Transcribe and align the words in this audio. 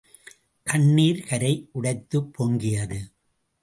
கண்ணிர் 0.63 1.23
கரை 1.23 1.69
உடைத்துப் 1.71 2.31
பொங்கியது. 2.37 2.99